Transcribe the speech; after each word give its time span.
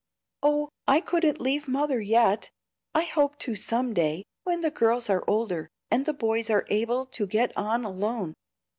"Oh, 0.41 0.69
I 0.87 0.99
couldn't 0.99 1.39
leave 1.39 1.67
mother 1.67 2.01
yet; 2.01 2.49
I 2.95 3.03
hope 3.03 3.37
to 3.37 3.53
some 3.53 3.93
day, 3.93 4.23
when 4.45 4.61
the 4.61 4.71
girls 4.71 5.11
are 5.11 5.23
older, 5.27 5.69
and 5.91 6.07
the 6.07 6.13
boys 6.15 6.49
able 6.49 7.05
to 7.05 7.27
get 7.27 7.55
on 7.55 7.85
alone. 7.85 8.33